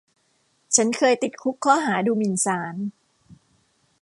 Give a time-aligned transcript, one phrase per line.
[0.75, 2.75] ฉันเคยติดคุกข้อหาดูหมิ่นศาล